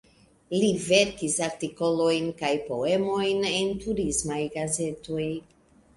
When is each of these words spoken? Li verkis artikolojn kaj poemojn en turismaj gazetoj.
Li 0.61 0.69
verkis 0.85 1.35
artikolojn 1.47 2.25
kaj 2.41 2.51
poemojn 2.71 3.47
en 3.53 3.71
turismaj 3.85 4.43
gazetoj. 4.57 5.33